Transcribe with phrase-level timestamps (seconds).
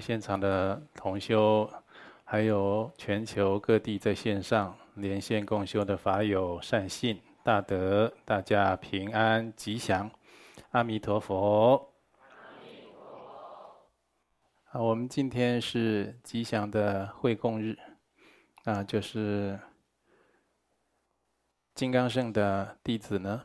[0.00, 1.70] 现场的同修，
[2.24, 10.10] 还有全球各地在线上连线共修的法友善信大德，大家平安吉祥，
[10.70, 11.92] 阿弥陀佛。
[14.70, 17.76] 啊，我们今天是吉祥的会供日，
[18.64, 19.58] 啊，就是
[21.74, 23.44] 金刚圣的弟子呢，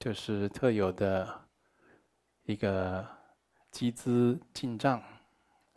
[0.00, 1.42] 就是特有的
[2.42, 3.06] 一个
[3.70, 5.00] 积资进账。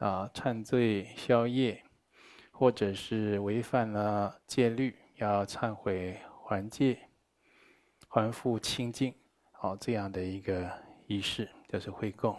[0.02, 1.84] 啊，忏罪消业，
[2.52, 6.98] 或者是违反了戒律，要忏悔还戒，
[8.08, 9.14] 还复清净，
[9.52, 10.68] 好，这样的一个
[11.06, 12.36] 仪式就是会供。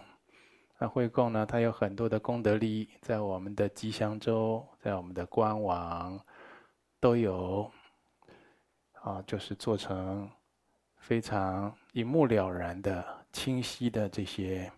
[0.77, 6.19] 那会供呢，它有很多的功德利益，在我们的吉祥州，在我们的官网
[6.99, 7.71] 都有，
[9.01, 10.29] 啊，就是做成
[10.97, 14.69] 非常一目了然的、清晰的这些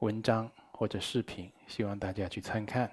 [0.00, 0.50] 文章。
[0.76, 2.90] 或者视频，希望大家去参看。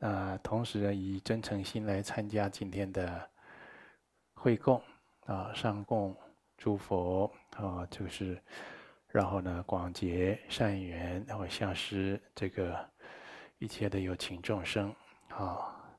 [0.00, 3.28] 啊，同时呢，以真诚心来参加今天的
[4.32, 4.80] 会供
[5.26, 6.16] 啊，上供
[6.56, 8.40] 诸佛啊，就是
[9.08, 12.88] 然后呢，广结善缘，然后向施这个
[13.58, 14.94] 一切的有情众生
[15.30, 15.98] 啊，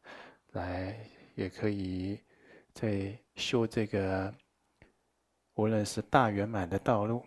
[0.52, 0.98] 来
[1.36, 2.24] 也可以
[2.74, 4.34] 在修这个
[5.56, 7.26] 无论是大圆满的道路，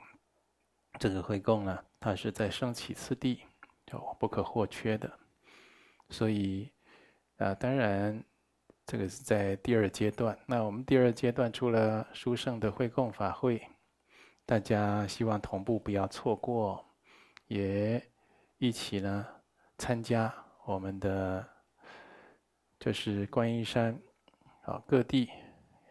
[0.99, 3.43] 这个会供呢，它是在生起次第。
[4.19, 5.11] 不可或缺的，
[6.11, 6.71] 所以，
[7.39, 8.23] 啊，当然，
[8.87, 10.39] 这个是在第二阶段。
[10.47, 13.61] 那我们第二阶段除了书圣的会供法会，
[14.45, 16.85] 大家希望同步不要错过，
[17.47, 18.03] 也
[18.59, 19.27] 一起呢
[19.79, 20.33] 参加
[20.65, 21.48] 我们的，
[22.79, 23.98] 就是观音山
[24.63, 25.30] 啊各地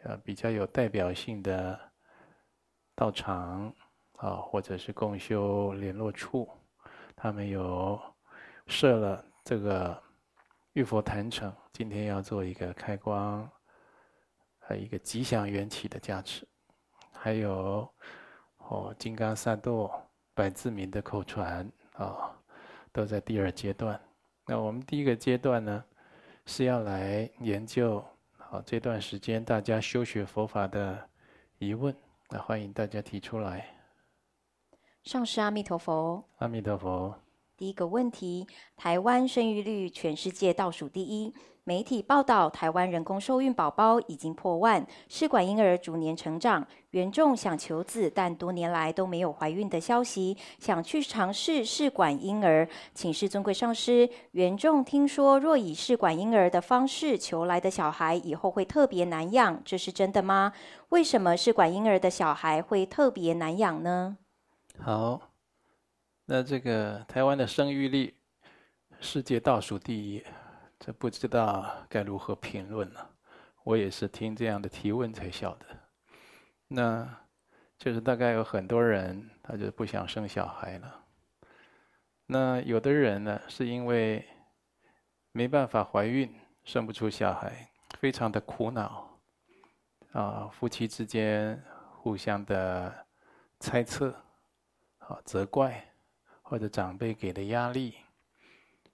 [0.03, 1.79] 啊比较有代表性的
[2.95, 3.73] 道场
[4.17, 6.47] 啊，或者是共修联络处。
[7.21, 8.01] 他们有
[8.65, 10.01] 设了这个
[10.73, 13.47] 玉佛坛城，今天要做一个开光，
[14.57, 16.47] 还有一个吉祥缘起的加持，
[17.11, 17.87] 还有
[18.57, 19.87] 哦金刚萨埵
[20.33, 22.35] 百字明的口传啊，
[22.91, 24.01] 都在第二阶段。
[24.47, 25.85] 那我们第一个阶段呢，
[26.47, 28.03] 是要来研究
[28.35, 31.07] 好这段时间大家修学佛法的
[31.59, 31.95] 疑问，
[32.29, 33.80] 那欢迎大家提出来。
[35.03, 36.23] 上师阿弥陀佛。
[36.37, 37.15] 阿弥陀佛。
[37.57, 38.45] 第一个问题：
[38.77, 41.33] 台湾生育率全世界倒数第一。
[41.63, 46.67] 媒体报道，台湾人工受孕宝宝已经破万，试管婴儿逐年成长。
[46.91, 52.67] 缘众想求子，但多年来都没有怀孕的消息，想去尝试试管婴儿。
[52.93, 60.53] 请示尊贵上师，缘众听说，若以试管婴儿的方式求来的小孩，以后会特别难养，这是真的吗？
[60.89, 64.17] 为什么试管婴儿的小孩会特别难养呢？
[64.79, 65.31] 好，
[66.25, 68.15] 那这个台湾的生育率
[68.99, 70.23] 世界倒数第一，
[70.79, 73.11] 这不知道该如何评论了。
[73.63, 75.65] 我也是听这样的提问才晓得。
[76.67, 77.07] 那
[77.77, 81.05] 就是大概有很多人他就不想生小孩了。
[82.25, 84.25] 那有的人呢，是因为
[85.31, 86.33] 没办法怀孕，
[86.63, 89.19] 生不出小孩，非常的苦恼。
[90.13, 91.61] 啊，夫妻之间
[91.97, 93.05] 互相的
[93.59, 94.15] 猜测。
[95.25, 95.93] 责怪，
[96.41, 97.95] 或者长辈给的压力，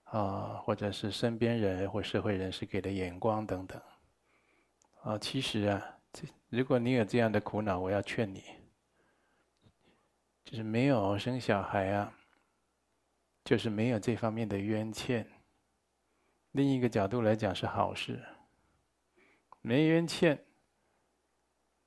[0.04, 3.82] 啊，或者是身边人或社会人士给的眼光等等，
[5.02, 8.42] 啊，其实啊，这如果你有这样的苦恼，我要劝你，
[10.44, 12.12] 就是没有生小孩啊，
[13.44, 15.30] 就是没有这方面的冤欠。
[16.52, 18.24] 另一个角度来讲是好事，
[19.60, 20.42] 没冤欠，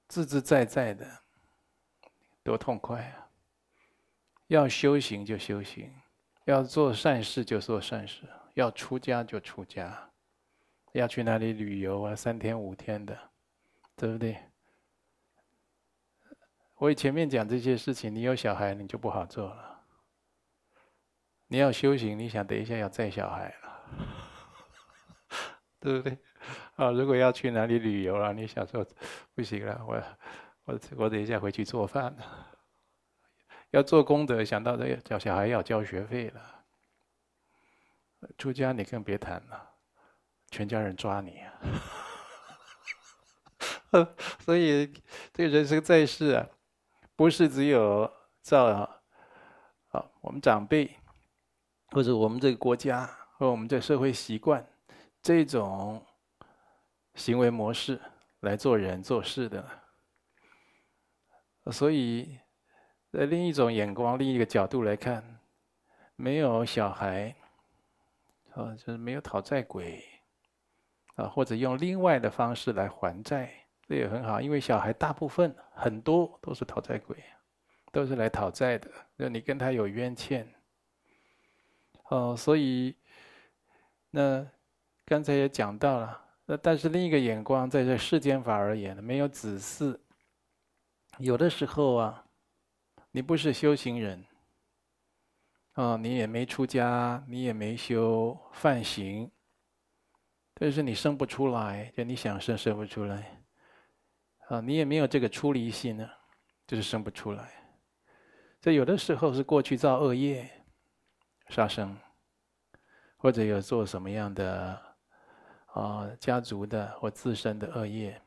[0.08, 1.24] 自自在在的，
[2.44, 3.31] 多痛快啊！
[4.52, 5.90] 要修行就修行，
[6.44, 9.98] 要做善事就做善事，要出家就出家，
[10.92, 12.14] 要去哪里旅游啊？
[12.14, 13.18] 三天五天的，
[13.96, 14.38] 对不对？
[16.76, 19.84] 我前面讲这些事情，你有小孩你就不好做了。
[21.48, 23.80] 你要修行，你想等一下要带小孩了，
[25.80, 26.18] 对不对？
[26.76, 28.86] 啊，如果要去哪里旅游了，你想说
[29.34, 30.04] 不行了，我
[30.66, 32.14] 我我等一下回去做饭。
[33.72, 36.66] 要做功德，想到这个教小孩要交学费了，
[38.38, 39.76] 出家你更别谈了，
[40.50, 41.54] 全家人抓你啊！
[44.40, 44.92] 所以
[45.34, 46.46] 这个人生在世啊，
[47.16, 48.66] 不是只有照
[49.92, 50.98] 啊，我们长辈
[51.92, 54.66] 或者我们这个国家或我们这社会习惯
[55.22, 56.06] 这种
[57.16, 58.00] 行为模式
[58.42, 59.66] 来做人做事的，
[61.72, 62.38] 所以。
[63.12, 65.40] 在另一种眼光、另一个角度来看，
[66.16, 67.36] 没有小孩，
[68.54, 70.02] 啊，就是没有讨债鬼，
[71.16, 73.52] 啊，或者用另外的方式来还债，
[73.86, 77.18] 这也很好，因为小孩大部分很多都是讨债鬼，
[77.92, 80.48] 都是来讨债的，那你跟他有冤欠，
[82.08, 82.96] 哦，所以
[84.10, 84.48] 那
[85.06, 89.98] 刚才也讲到了，那但是另一个眼光，在这世间法而言，没有子嗣，
[91.18, 92.26] 有的时候啊，
[93.12, 94.26] 你不是修行人。
[95.76, 99.32] 哦，你也没出家，你也没修梵行，
[100.54, 103.42] 但是你生不出来，就你想生生不出来。
[104.50, 106.10] 啊，你也没有这个出离心呢，
[106.68, 107.50] 就是生不出来。
[108.60, 110.50] 这有的时候是过去造恶业，
[111.48, 111.98] 杀生，
[113.16, 114.98] 或者有做什么样的
[115.68, 118.22] 啊家族的或自身的恶业，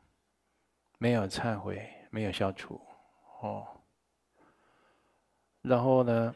[0.97, 2.81] 没有忏悔，没有消除，
[3.43, 3.67] 哦，
[5.67, 6.35] 然后呢？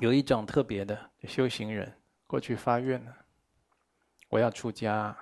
[0.00, 1.92] 有一种特别的修行人，
[2.24, 3.16] 过去发愿了，
[4.28, 5.16] 我要出家，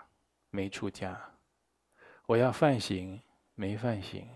[0.51, 1.17] 没出家；
[2.27, 3.19] 我要犯行，
[3.55, 4.29] 没犯行。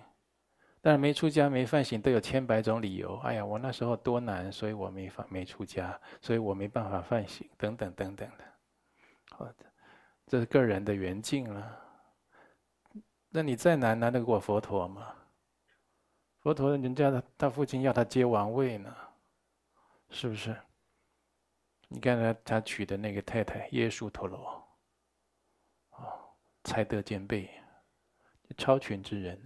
[0.81, 3.19] 但是没出家、没犯行都有千百种理由。
[3.19, 8.45] 哎呀，我那时候多难，所以我没法没出家，所以我没办法犯行，等等等等的。
[9.33, 9.67] 好的，
[10.27, 11.79] 这是个人的缘境了。
[13.29, 15.15] 那你再难，难得过佛陀吗？
[16.51, 18.93] 佛陀人家的他父亲要他接王位呢。
[20.11, 20.57] 是不是？
[21.87, 24.69] 你看他他娶的那个太太耶输陀罗，
[25.91, 27.49] 哦，才德兼备，
[28.59, 29.41] 超群之人。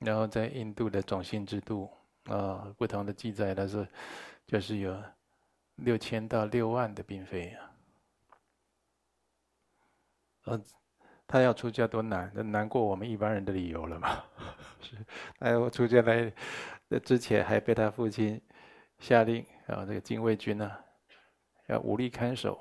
[0.00, 1.90] 然后在印度的种姓制度
[2.24, 3.88] 啊，不同的记载，他说
[4.46, 5.02] 就是有
[5.76, 7.56] 六千到六万的嫔妃
[10.44, 10.60] 啊。
[11.26, 14.24] 他要出家多难，那难过我们一般人的理由了嘛？
[14.80, 14.96] 是，
[15.38, 16.32] 哎，我出家来，
[16.88, 18.40] 那之前还被他父亲。
[19.00, 20.80] 下令啊，这个禁卫军呢、啊，
[21.66, 22.58] 要武力看守，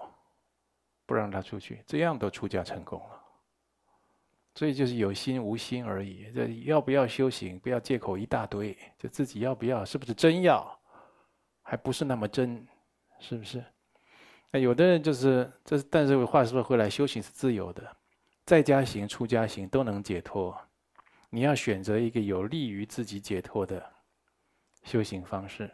[1.05, 3.21] 不让他出去，这样都出家成功了。
[4.55, 6.31] 所以就是有心无心而已。
[6.33, 7.57] 这要不要修行？
[7.59, 9.85] 不要借口一大堆，就自己要不要？
[9.85, 10.77] 是不是真要？
[11.61, 12.67] 还不是那么真，
[13.19, 13.63] 是不是？
[14.51, 17.95] 那有的人就是这，但是话说回来，修行是自由的，
[18.45, 20.57] 在家行、出家行都能解脱。
[21.29, 23.91] 你要选择一个有利于自己解脱的
[24.83, 25.73] 修行方式。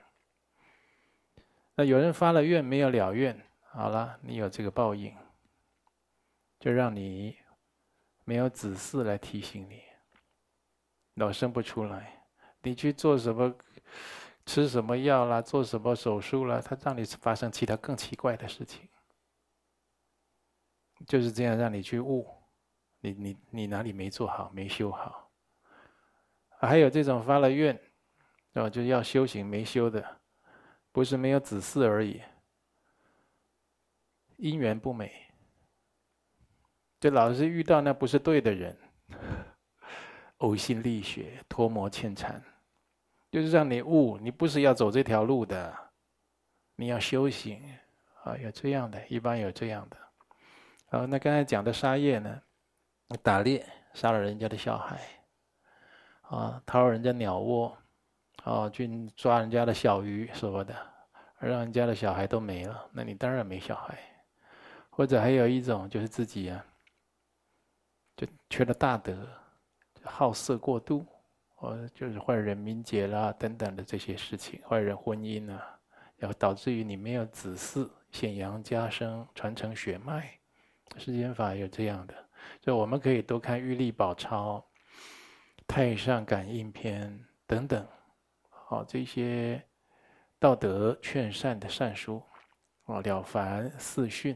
[1.75, 3.37] 那有人发了愿没有了愿，
[3.71, 5.15] 好了，你有这个报应，
[6.59, 7.37] 就让你
[8.23, 9.81] 没有子嗣来提醒你，
[11.15, 12.23] 老生不出来，
[12.61, 13.53] 你去做什么，
[14.45, 18.87] 吃什么药啦，做什么手术啦，他让你发生其他更奇怪的事情，
[21.07, 22.27] 就是这样让你去悟，
[23.01, 25.31] 你你你哪里没做好，没修好，
[26.59, 27.79] 还有这种发了愿，
[28.53, 30.19] 哦，就要修行没修的。
[30.91, 32.19] 不是没有子嗣而已，
[34.39, 35.11] 姻缘不美，
[36.99, 38.75] 就老是遇到那不是对的人，
[40.39, 42.43] 呕心沥血、脱魔扈缠，
[43.29, 45.77] 就是让你悟，你不是要走这条路的，
[46.75, 47.61] 你要修行
[48.23, 49.97] 啊，有这样的，一般有这样的。
[50.87, 52.41] 好，那刚才讲的沙业呢？
[53.17, 54.99] 打猎杀了人家的小孩，
[56.21, 57.75] 啊，掏人家鸟窝。
[58.45, 58.87] 啊，去
[59.17, 60.73] 抓人家的小鱼什么的，
[61.39, 63.99] 让人家的小孩都没了，那你当然没小孩。
[64.89, 66.65] 或者还有一种就是自己啊，
[68.15, 69.27] 就缺了大德，
[70.03, 71.05] 好色过度，
[71.53, 75.77] 或就是坏人名节啦等等的这些事情，坏人婚姻啊，
[76.15, 80.31] 然后导致于你没有子嗣，显扬家声，传承血脉。
[80.97, 82.15] 世间法有这样的，
[82.61, 84.65] 所以我们可以多看《玉历宝钞》
[85.67, 87.11] 《太上感应篇》
[87.47, 87.87] 等等。
[88.49, 89.63] 好，这些
[90.37, 92.21] 道德劝善的善书，
[92.85, 94.35] 啊，《了凡四训》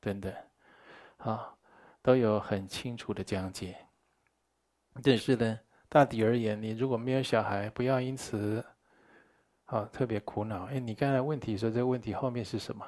[0.00, 0.34] 等等，
[1.18, 1.54] 啊，
[2.02, 3.76] 都有很清楚的讲解。
[5.02, 8.64] 但是呢，大体而言，你如果没有小孩，不要因此，
[9.66, 10.64] 啊，特别苦恼。
[10.64, 12.86] 哎，你刚才问题说这个问题后面是什么？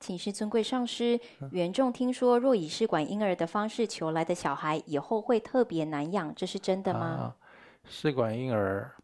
[0.00, 1.18] 请示尊贵上师，
[1.50, 7.00] 缘众听说，若以试管婴儿的方式求来的小孩，以后会特别难养，这是真的吗？
[7.00, 7.36] 啊，
[7.84, 8.94] 试管婴儿。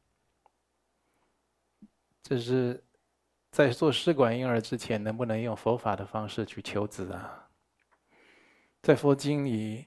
[2.22, 2.84] 这是
[3.50, 7.48] 在做试管婴儿之前，能不能用佛法的方式去求子啊？
[8.82, 9.86] 在佛经里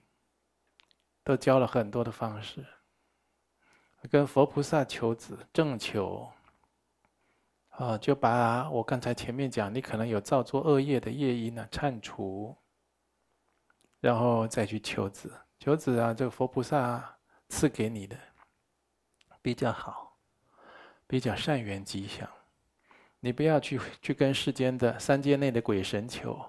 [1.24, 2.65] 都教了很多的方式，
[4.10, 6.29] 跟佛菩萨求子，正求
[7.77, 12.56] 啊，就把我刚才前面讲，你可能有造作恶业的业因呢铲除，
[14.00, 15.32] 然后再去求子。
[15.60, 17.18] 求子啊，这个佛菩萨
[17.50, 18.18] 赐给你的
[19.42, 20.10] 比较好。
[21.06, 22.27] 比较善缘吉祥，
[23.20, 26.39] 你不要去去跟世间的三界内的鬼神求，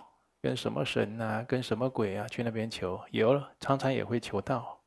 [0.40, 4.80] 跟什么神啊，跟什么鬼啊，去那边求，有常常也会求到。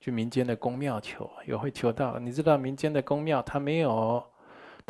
[0.00, 2.18] 去民间的宫庙求，也会求到。
[2.18, 4.29] 你知道民间的宫庙，它没有，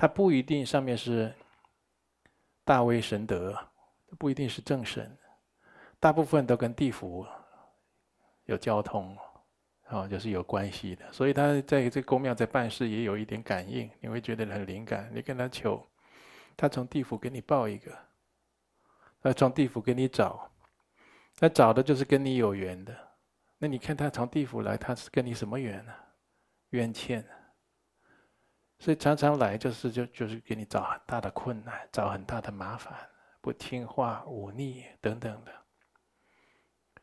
[0.00, 1.30] 它不一定上面是
[2.64, 3.54] 大威神德，
[4.19, 5.14] 不一定是正神，
[5.99, 7.26] 大部分都跟地府
[8.47, 9.14] 有交通，
[9.88, 11.12] 啊，就是有关系的。
[11.12, 15.11] 所以他在这公庙在办事也有一点感应，你会觉得很灵感。
[15.12, 15.87] 你跟他求。
[16.57, 17.95] 他从地府给你报一个，
[19.23, 20.50] 他从地府给你找，
[21.37, 22.97] 他找的就是跟你有缘的。
[23.59, 25.92] 那你看他从地府来，他是跟你什么缘呢？
[26.71, 27.23] 冤欠。
[28.80, 32.92] 所以常常来就是就就是给你找很大的困难，找很大的麻烦，
[33.40, 35.52] 不听话、忤逆等等的。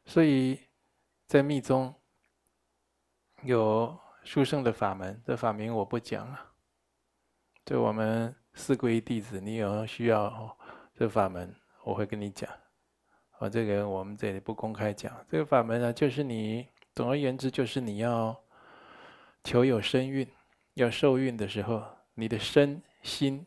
[0.05, 0.59] 所以
[1.25, 1.95] 在密宗
[3.43, 6.51] 有殊胜的法门，这法名我不讲了，
[7.63, 8.35] 就我们。
[8.59, 10.57] 四皈弟子，你有需要
[10.95, 12.49] 这法门，我会跟你讲。
[13.37, 15.15] 啊，这个我们这里不公开讲。
[15.29, 18.35] 这个法门呢，就是你，总而言之，就是你要
[19.43, 20.27] 求有身孕，
[20.77, 23.45] 要受孕的时候，你的身心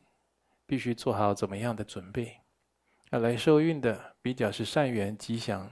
[0.67, 2.37] 必须做好怎么样的准备。
[3.11, 5.71] 要来受孕的，比较是善缘吉祥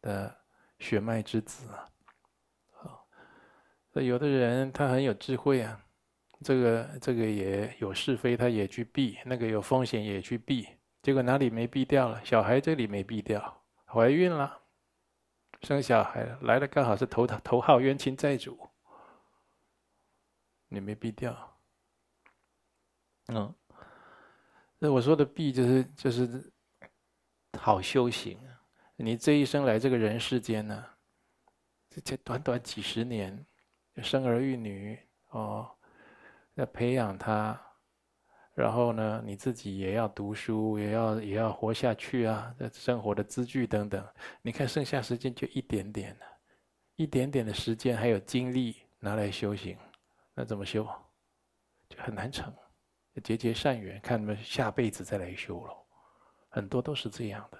[0.00, 0.36] 的
[0.80, 1.88] 血脉之子啊。
[2.72, 3.06] 好，
[3.92, 5.80] 那有的人他很有智慧啊。
[6.44, 10.66] 这个这个也有是非，他也去避；那个有风险也去避，
[11.00, 12.20] 结果哪里没避掉了？
[12.24, 14.58] 小孩这里没避掉，怀孕了，
[15.62, 18.58] 生小孩了，来了刚好是头头号冤亲债主，
[20.72, 21.58] 你没避掉。
[23.28, 23.54] 嗯，
[24.78, 26.52] 那我说的避就是就是
[27.58, 28.38] 好修行。
[28.96, 30.84] 你这一生来这个人世间呢，
[32.04, 33.44] 这短短几十年，
[34.02, 34.98] 生儿育女
[35.28, 35.70] 哦。
[36.56, 37.58] 要培养他，
[38.52, 44.06] 然后呢，你自己也要读书，也要也要活下去啊，这生活的资具等等。
[44.42, 46.26] 你看剩下时间就一点点了，
[46.96, 49.78] 一点点的时间还有精力拿来修行，
[50.34, 50.88] 那怎么修？
[51.88, 52.52] 就很难成。
[53.22, 55.76] 结结善缘，看你们下辈子再来修喽。
[56.48, 57.58] 很多都是这样的。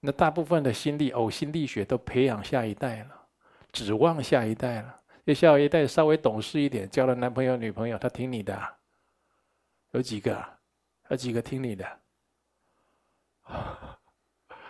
[0.00, 3.28] 那大部分的心力、呕心沥血都培养下一代了，
[3.70, 5.00] 指望下一代了。
[5.24, 8.60] 这下一代稍微懂事一点，交了男朋友女朋友，他听你的，
[9.92, 10.44] 有几个？
[11.10, 12.00] 有几个听你的？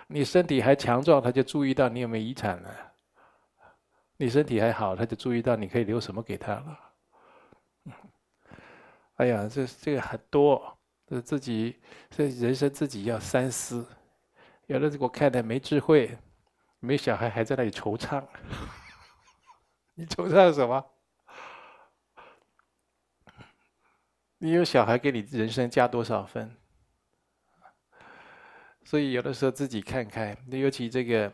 [0.07, 2.71] 你身体还强壮，他就注意到你有没有遗产了；
[4.19, 6.79] 你身体还好，他就注意到你可以留什么给他了。
[9.23, 10.77] 哎呀，这这个很多，
[11.07, 13.87] 这自己这人生自己要三思。
[14.67, 16.19] 有的我看的没智慧，
[16.81, 18.27] 没小孩还在那里惆怅。
[19.95, 20.85] 你惆怅什么？
[24.39, 26.57] 你有小孩，给你人生加多少分？
[28.83, 31.33] 所以有的时候自己看看，尤其这个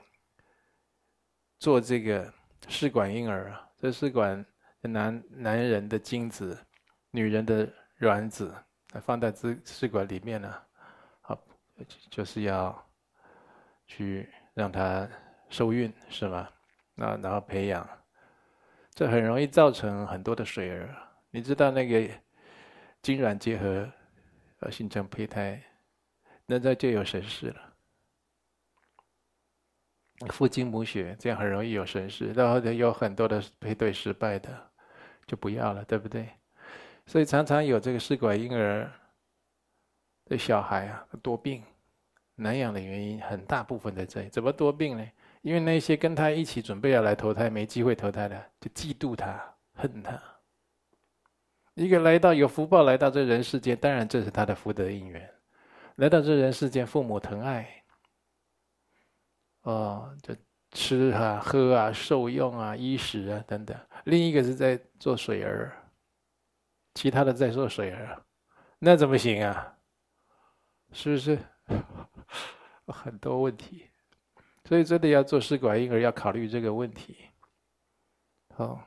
[1.59, 2.31] 做这个
[2.69, 4.45] 试管婴儿啊，这试管
[4.83, 6.67] 男男人的精子，
[7.11, 8.55] 女人的卵子，
[9.03, 10.55] 放在这试管里面呢，
[11.21, 11.39] 好，
[12.11, 12.87] 就是要
[13.87, 15.09] 去让他
[15.49, 16.49] 受孕，是吗？
[16.95, 17.89] 那然后培养。
[18.95, 20.93] 这很容易造成很多的水儿，
[21.31, 22.13] 你知道那个
[23.01, 23.89] 精卵结合，
[24.59, 25.63] 呃，形成胚胎，
[26.47, 27.75] 那这就有神事了。
[30.31, 34.71] 父精母血，这样很容易有神事，然后有很多的配对失败的，
[35.29, 36.29] 就不要了，对不对？
[37.09, 38.87] 所以常常有这个试管婴儿
[40.27, 41.65] 的小孩啊，多病，
[42.35, 45.09] 难养的原因很大部分在这里，怎么多病呢？
[45.41, 50.21] 因为那些跟他一起准备要来投胎没机会投胎的，就嫉妒他、恨他。
[51.73, 55.33] 一个来到有福报来到这人世间，当然这是他的福德因缘。
[55.95, 57.83] 来到这人世间，父母疼爱，
[59.63, 60.37] 哦，就
[60.73, 63.75] 吃啊、喝啊、受用啊、衣食啊等等。
[64.05, 65.73] 另一个是在做水儿，
[66.99, 68.21] 其他的在做水儿，
[68.81, 69.79] 那怎么行啊？
[70.91, 71.39] 是不是？
[72.89, 73.89] 很多问题。
[74.65, 77.17] 所以真的要做试管婴儿，要考虑这个问题。
[78.57, 78.83] 好，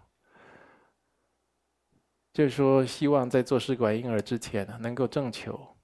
[2.33, 5.77] 就是说，希望在做试管婴儿之前呢，能够正求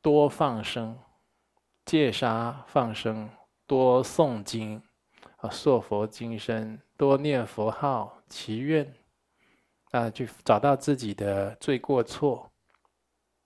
[0.00, 0.98] 多放生、
[1.84, 3.28] 戒杀放生，
[3.66, 4.82] 多诵经
[5.36, 8.90] 啊，硕佛金身，多念佛号，祈愿
[9.90, 12.50] 啊，去找到自己的罪过错。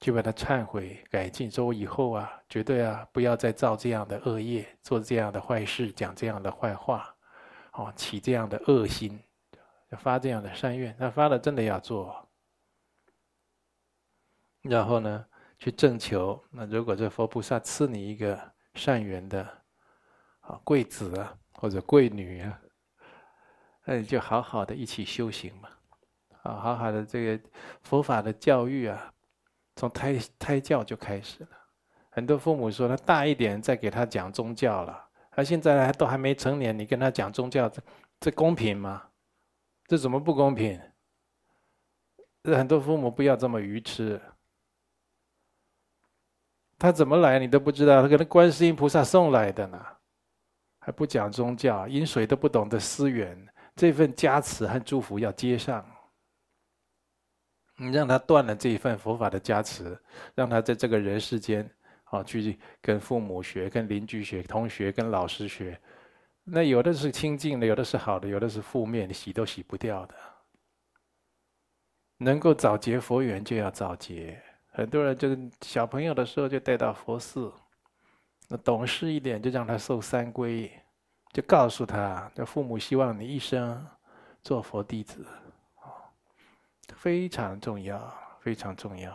[0.02, 7.14] 就把它忏悔改进，说我以后啊，绝对啊，不要再造这样的恶业，做这样的坏事，讲这样的坏话，
[7.74, 9.22] 哦，起这样的恶心，
[9.90, 10.92] 发这样的善愿。
[10.98, 12.28] 那发了真的要做，
[14.62, 15.24] 然后呢，
[15.56, 16.42] 去正求。
[16.50, 18.36] 那如果这佛菩萨赐你一个
[18.74, 19.44] 善缘的
[20.40, 22.60] 啊贵子啊或者贵女啊，
[23.84, 25.68] 那你就好好的一起修行嘛。
[26.42, 27.44] 啊，好好的这个
[27.82, 29.12] 佛法的教育啊，
[29.76, 31.48] 从胎胎教就开始了。
[32.10, 37.82] 很多父母说他大一点再给他讲宗教了，他现在还都还没成年，你跟他讲宗教，这
[38.20, 39.02] 这公平吗？
[39.86, 40.80] 这怎么不公平？
[42.42, 44.20] 这很多父母不要这么愚痴。
[46.78, 49.80] 他怎么来你都不知道，他可能观世音菩萨送来的呢，
[50.80, 55.86] 还不讲宗教，饮水都不懂得思源，这份加持和祝福要接上。
[57.76, 59.98] 你让他断了这一份佛法的加持，
[60.34, 61.68] 让他在这个人世间
[62.04, 65.80] 啊，去跟父母学、跟邻居学、同学、跟老师学，
[66.44, 70.14] 那有的是清净的，有的是好的，有的是负面，你洗都洗不掉的。
[72.18, 77.52] 能够早结佛缘就要早结，很多人就是小朋友的时候就带到佛寺，
[78.48, 80.70] 那懂事一点就让他受三皈，
[81.32, 83.84] 就告诉他，那父母希望你一生
[84.42, 85.26] 做佛弟子。
[87.02, 89.12] 非常重要，非常重要，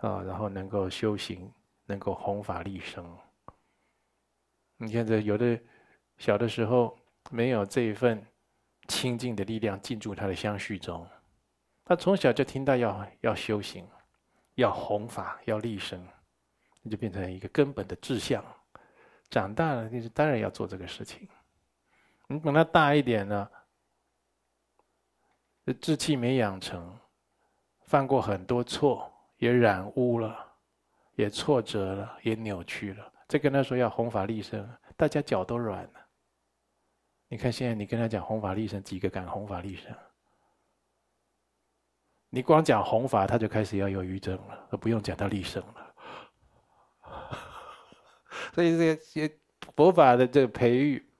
[0.00, 1.48] 啊，然后能够修行，
[1.86, 3.16] 能够弘法利生。
[4.76, 5.56] 你看这有的
[6.16, 6.98] 小的时候
[7.30, 8.20] 没有这一份
[8.88, 11.06] 清净的力量进驻他的相续中，
[11.84, 13.88] 他从小就听到要要修行，
[14.56, 16.04] 要弘法，要利生，
[16.82, 18.44] 那就变成一个根本的志向。
[19.30, 21.28] 长大了，就是当然要做这个事情。
[22.26, 23.48] 你等他大一点呢？
[25.80, 26.98] 志气没养成，
[27.84, 30.36] 犯过很多错，也染污了，
[31.14, 33.12] 也挫折了，也扭曲了。
[33.28, 35.92] 再跟他说要弘法利生，大家脚都软了。
[37.28, 39.94] 你看现在你跟他讲弘法利生，几个敢弘法利生？
[42.28, 45.94] 你光讲弘法，他就开始要忧郁症了，而不用讲到利生了。
[48.52, 49.38] 所以这些
[49.76, 51.11] 佛法的这个培育。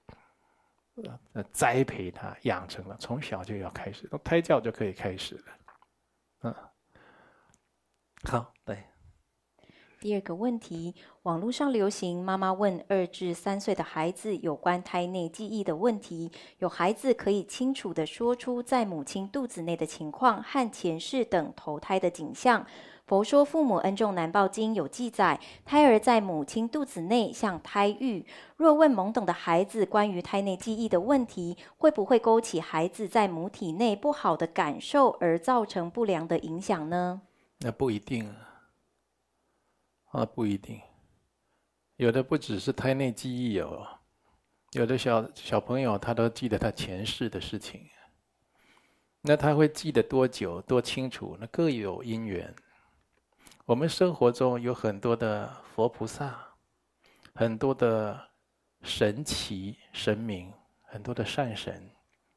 [1.32, 5.44] 呃，栽培他，养成了，从小就要开始，从胎教就可以开始了。
[6.42, 6.54] 嗯，
[8.24, 8.76] 好，对。
[9.98, 22.66] 第二个问题，网络上流行妈妈问二至三岁的孩子有关胎内记忆的问题，有孩子可以清楚的说出在母亲肚子内的情况和前世等投胎的景象。
[23.04, 28.24] 佛说父母恩重难报经有记载，胎儿在母亲肚子内像胎玉。
[28.56, 37.22] 若问懵懂的孩子关于胎内记忆的问题，会不会勾起孩子在母体内不好的感受而造成不良的影响呢？
[37.58, 38.32] 那不一定
[40.12, 40.80] 啊，不一定。
[41.96, 43.84] 有的不只是胎内记忆有，
[44.72, 47.84] 有的小小朋友他都记得他前世的事情。
[49.20, 51.36] 那他会记得多久、多清楚？
[51.38, 52.52] 那各有因缘。
[53.64, 56.36] 我们生活中有很多的佛菩萨，
[57.32, 58.20] 很多的
[58.82, 61.88] 神奇神明，很多的善神。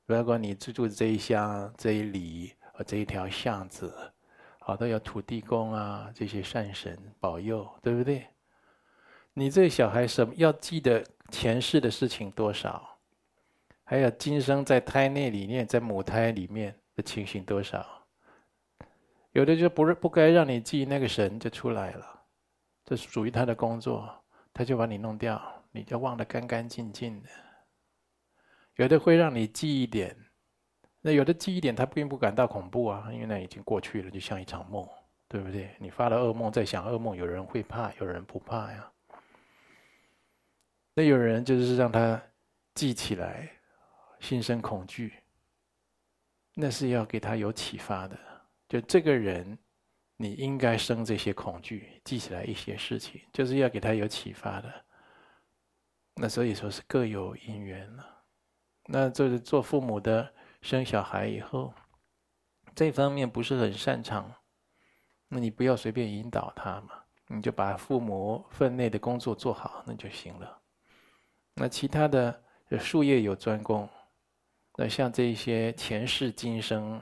[0.05, 3.91] 如果你居住这一乡、这一里和这一条巷子，
[4.59, 8.27] 好，多有土地公啊，这些善神保佑，对不对？
[9.33, 12.99] 你这小孩什么要记得前世的事情多少？
[13.83, 18.04] 还有今生在胎内里面，在母胎里面的情形多少？
[19.35, 22.21] 有的就不不该让你记，那个神就出来了，
[22.85, 24.09] 这是属于他的工作，
[24.53, 27.27] 他就把你弄掉，你就忘得干干净净的。
[28.75, 30.15] 有的会让你记一点，
[31.01, 34.87] 那有的记一点，他并不感到恐怖啊，因为那已经过去了，就像一场梦，
[35.27, 35.75] 对不对？
[35.81, 38.89] 你发了噩梦，在想噩梦，有人会怕，有人不怕呀。
[40.93, 42.21] 那有人就是让他
[42.73, 43.51] 记起来，
[44.21, 45.13] 心生恐惧，
[46.53, 48.17] 那是要给他有启发的。
[48.67, 49.57] 就这个人，
[50.17, 54.85] 你应该生这些恐惧，记起来一些事情，就是要给他有启发的。
[56.15, 58.23] 那所以说是各有因缘了。
[58.85, 61.73] 那就是做父母的，生小孩以后，
[62.73, 64.33] 这方面不是很擅长，
[65.27, 70.59] 那你不要随便引导他嘛，你就把父母分内的工作做好，那就行了。
[71.53, 72.41] 那其他的
[72.79, 73.87] 术业有专攻，
[74.75, 76.99] 那像这些前世今生。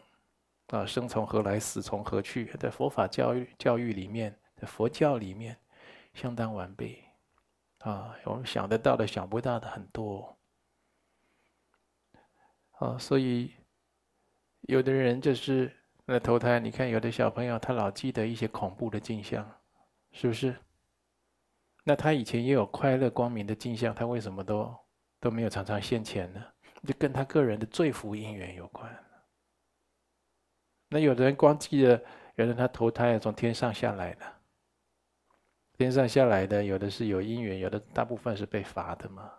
[0.67, 2.45] 啊，生从何来，死从何去？
[2.59, 5.57] 在佛法教育教育里面，在佛教里面，
[6.13, 7.03] 相当完备。
[7.79, 10.37] 啊，我们想得到的、想不到的很多。
[12.79, 13.53] 啊，所以
[14.61, 15.71] 有的人就是
[16.05, 19.45] 那投胎，你看有的小朋友他老记得一些恐怖的镜像，
[20.11, 20.55] 是不是？
[21.83, 24.73] 那他以前也有快乐光明的镜像，他为什么都
[25.19, 26.41] 都没有常常现前呢？
[26.87, 28.89] 就跟他个人的罪福因缘有关。
[30.93, 31.99] 那有的人光记得，
[32.35, 34.33] 有人他投胎从天上下来的，
[35.75, 39.31] 天上下来的有的是有因缘，有的大部分是被罚的嘛，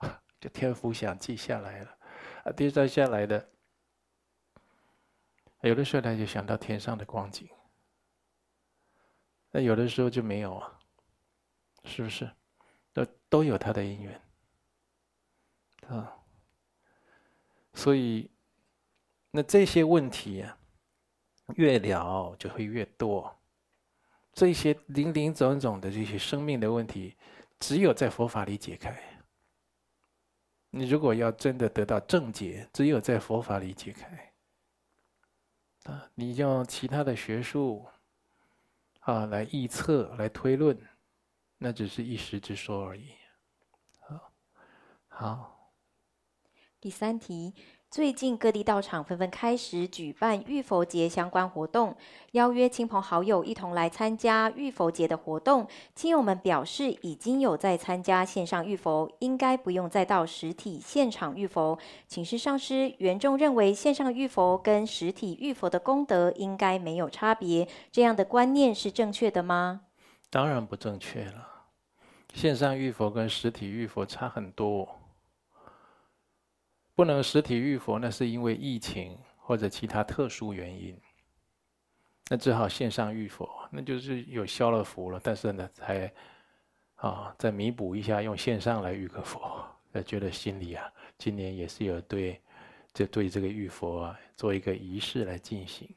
[0.40, 1.98] 就天福享记下来了。
[2.44, 3.50] 啊，天上下来的，
[5.60, 7.46] 有的时候他就想到天上的光景，
[9.50, 10.80] 那有的时候就没有啊，
[11.84, 12.30] 是不是？
[12.94, 14.18] 都都有他的因缘。
[15.88, 16.16] 啊，
[17.74, 18.30] 所以
[19.30, 20.56] 那这些问题啊，
[21.56, 23.36] 越聊就会越多。
[24.32, 27.16] 这些林林总总的这些生命的问题，
[27.58, 28.96] 只有在佛法里解开。
[30.70, 34.32] 你如果要真的得到正解，只有在佛法里解开。
[35.84, 37.86] 啊，你用其他的学术
[39.00, 40.78] 啊来臆测、来推论，
[41.58, 43.10] 那只是一时之说而已。
[43.98, 44.32] 好，
[45.08, 45.72] 好。
[46.80, 47.52] 第三题。
[47.90, 51.96] 最近各地道场纷纷开始举办浴佛节相关活动，
[52.30, 55.66] 邀约亲朋好友一同来参加浴佛节的活动。
[55.96, 61.76] 亲友们表示已经有在参加线上浴佛，应该不用再到实体现场浴佛。
[62.06, 69.80] 请示上师，缘众认为线上浴佛跟实体浴佛的功德应该没有差别，这样的观念是正确的吗？
[70.30, 71.48] 当然不正确了，
[72.32, 74.99] 线上浴佛跟实体浴佛差很多。
[77.00, 80.94] 不能实体浴佛，那是因为疫情或者其他特殊原因，
[82.28, 86.12] 那只好线上浴佛，那就是有消了福了，但是呢，才
[86.96, 92.38] 啊再弥补一下，用线上来浴个佛，呃，觉得心里啊，今年也是有对，
[92.92, 95.88] 就对这个浴佛啊做一个仪式来进行，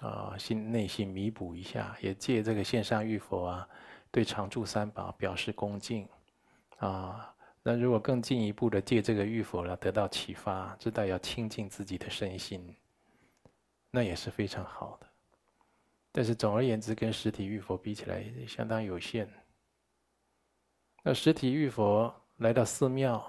[0.00, 3.68] 啊，心内心弥补一下，也借这个线上浴佛啊，
[4.10, 6.08] 对常住三宝表示恭敬，
[6.78, 7.32] 啊。
[7.70, 12.74] 那如果更进一步的借这个浴佛了，得到启发，知道要清净自己的身心，
[13.90, 15.06] 那也是非常好的。
[16.10, 19.28] 但是总而言之，跟实体浴佛比起来，相当有限。
[21.02, 23.22] 那实体浴佛来到寺庙、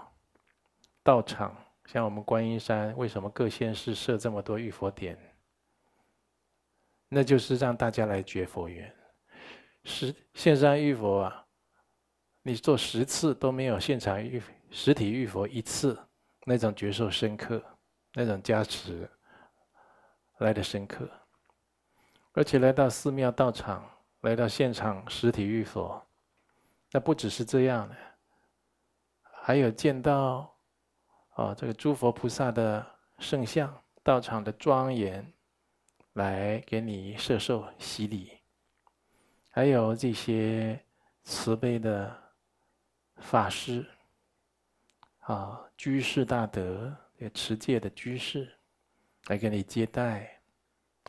[1.04, 1.54] 道场，
[1.88, 5.18] 像我们观音山，为什么各县市设这么多浴佛点？
[7.10, 8.90] 那就是让大家来掘佛缘。
[9.84, 11.46] 实线上浴佛啊。
[12.50, 15.96] 你做十次都没有现场浴实体浴佛一次
[16.46, 17.64] 那种觉受深刻，
[18.16, 19.08] 那种加持
[20.40, 21.08] 来的深刻，
[22.34, 23.88] 而且来到寺庙道场，
[24.22, 26.04] 来到现场实体浴佛，
[26.92, 27.96] 那不只是这样的，
[29.22, 30.52] 还有见到
[31.36, 32.84] 啊这个诸佛菩萨的
[33.20, 35.32] 圣像、道场的庄严，
[36.14, 38.32] 来给你摄受洗礼，
[39.52, 40.84] 还有这些
[41.24, 42.28] 慈悲的。
[43.20, 43.86] 法师，
[45.20, 48.50] 啊，居士大德，也持戒的居士，
[49.28, 50.42] 来给你接待、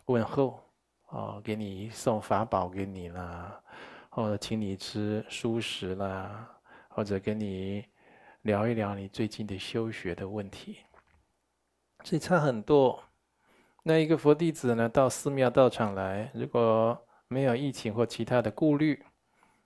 [0.07, 0.63] 问候，
[1.07, 3.63] 啊，给你送法宝给你啦，
[4.11, 6.49] 或者请你吃蔬食啦，
[6.89, 7.85] 或者跟你
[8.43, 10.79] 聊一聊你最近的修学的问题，
[12.03, 13.03] 这差很多。
[13.83, 19.03] 那一个佛弟子呢，到寺庙道场来，如果没有疫情或其他的顾虑，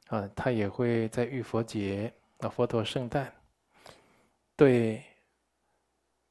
[0.08, 2.12] 啊，他也会在浴佛节。
[2.44, 3.32] 那佛陀圣诞，
[4.54, 5.02] 对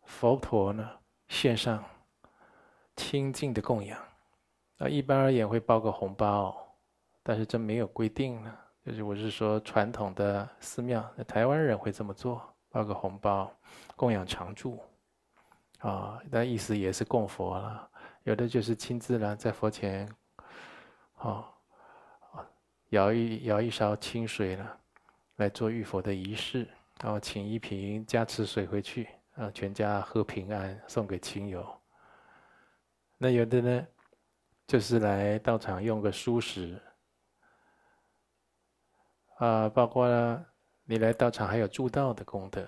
[0.03, 0.87] 佛陀呢
[1.27, 1.83] 献上
[2.95, 3.99] 清净的供养。
[4.77, 6.55] 啊，一般而言会包个红包，
[7.23, 8.55] 但是这没有规定呢。
[8.85, 13.51] 就是我是说传统的寺庙，那台湾人会这么做，包个红包
[13.95, 14.79] 供养常住。
[15.79, 17.89] 啊，那意思也是供佛了。
[18.21, 20.07] 有的就是亲自呢在佛前，
[21.15, 21.49] 啊，
[22.91, 24.77] 舀一舀一勺清水了。
[25.37, 26.67] 来做浴佛的仪式，
[27.01, 31.67] 然后请一瓶加持水回去，啊，全家喝平安，送给亲友。
[33.17, 33.87] 那有的呢，
[34.67, 36.79] 就是来道场用个蔬食，
[39.37, 40.45] 啊，包括呢，
[40.83, 42.67] 你来道场还有助道的功德，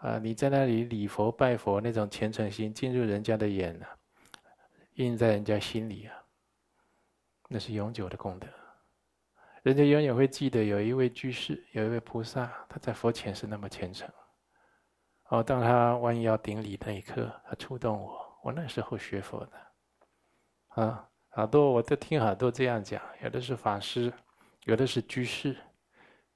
[0.00, 3.88] 啊，你在那里礼佛拜佛那种虔诚心进入人家的眼啊，
[4.94, 6.14] 印在人家心里啊，
[7.48, 8.46] 那是永久的功德。
[9.62, 14.08] 人家永远会记得有一位居士，有一位菩萨，他在佛前是那么虔诚。
[15.28, 18.20] 哦，当他弯腰顶礼那一刻，他触动我。
[18.42, 24.12] 我那时候学佛的，啊，好多我都听好多这样讲，有的是法师，
[24.64, 25.56] 有的是居士。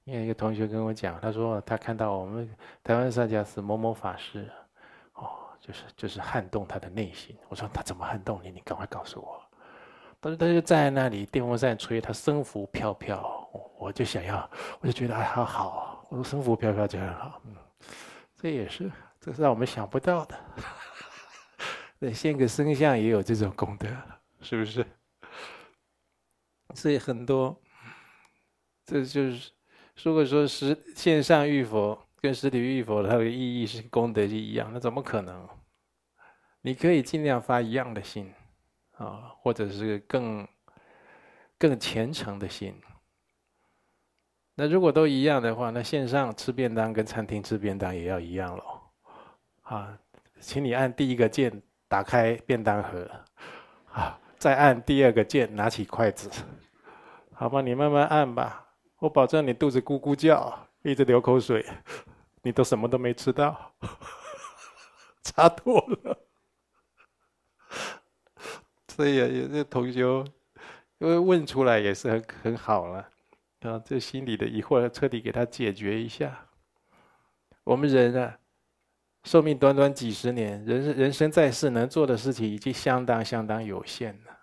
[0.05, 2.49] 有一个同学跟我讲，他说他看到我们
[2.81, 4.49] 台湾上迦寺某某法师，
[5.15, 7.37] 哦，就是就是撼动他的内心。
[7.49, 8.51] 我说他怎么撼动你？
[8.51, 9.43] 你赶快告诉我。
[10.19, 14.49] 他说他就站在那里，电风扇吹，他身服飘飘，我就想要，
[14.79, 17.55] 我就觉得哎，好好，我说僧服飘飘就很好，嗯，
[18.35, 20.35] 这也是，这是让我们想不到的。
[21.99, 23.87] 那献个僧像也有这种功德，
[24.41, 24.85] 是不是？
[26.73, 27.59] 所以很多
[28.85, 29.51] 这就是
[30.03, 35.47] 如果说实线上遇佛跟实体遇佛，它的意义是功德是一样，那怎么可能？
[36.61, 38.33] 你可以尽量发一样的心
[38.97, 40.47] 啊，或者是更
[41.57, 42.79] 更虔诚的心。
[44.55, 48.81] 那如果都一样的话，那线上吃便当跟餐厅吃便当也要一样喽。
[49.61, 49.97] 啊，
[50.39, 53.09] 请你按第一个键打开便当盒，
[53.91, 56.29] 啊，再按第二个键拿起筷子，
[57.33, 58.65] 好吧，你慢慢按吧。
[58.97, 61.63] 我保证你肚子咕咕叫，一直流口水，
[62.41, 63.73] 你都什么都没吃到，
[65.21, 66.17] 差多了。
[68.97, 70.01] 所以有些同学
[70.97, 73.09] 因为问出来也是很很好了，
[73.61, 76.47] 啊，这心里的疑惑彻底给他解决一下。
[77.63, 78.37] 我们人啊，
[79.23, 84.37] 寿命短短几十年，人人生在世能做的事情已经相当相当有限了，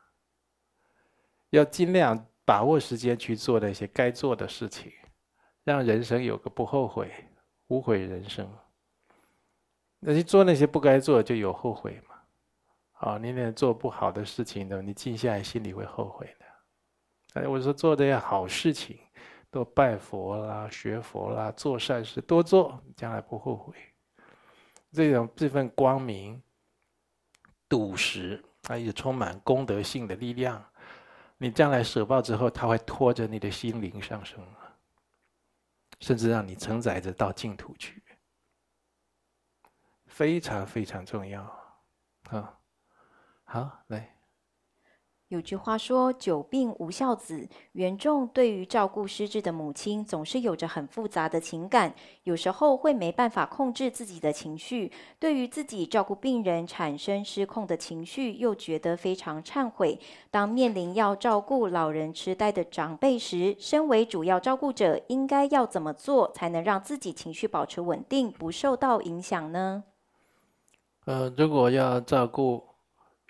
[1.51, 2.27] 要尽量。
[2.47, 4.93] 把握时间去做那些该做的事情，
[5.65, 7.11] 让人生有个不后悔、
[7.69, 8.47] 无悔人生。
[10.01, 12.14] 那你做那些不该做，就有后悔嘛？
[13.05, 17.41] 啊，你连做不好的事情呢，你静下来心里会后悔的。
[17.41, 18.99] 哎，我说做这些好事情，
[19.51, 23.75] 多拜佛啦、学佛啦、做善事，多做，将来不后悔。
[24.91, 26.43] 这种这份光明、
[27.69, 30.65] 笃实，它也充满功德性的力量。
[31.37, 34.43] 你将来舍报之后，它会拖着你的心灵上升，
[36.01, 38.03] 甚至让你承载着到净土去，
[40.07, 41.43] 非常非常重要。
[42.31, 42.59] 啊，
[43.55, 44.11] 好，来。
[45.29, 54.91] 有句话说：“久病无孝子。”袁仲对于照顾失智的母亲，总是有着很复杂的情感，有时候会没办法控制自己的情绪。
[55.21, 60.01] 对于自己照顾病人产生失控的情绪，又觉得非常忏悔。
[60.33, 69.85] 当面临要照顾老人痴呆的长辈时，身为主要照顾者，应该要怎么做，才能让自己情绪保持稳定，不受到影响呢？
[71.05, 72.74] 呃，如果要照顾。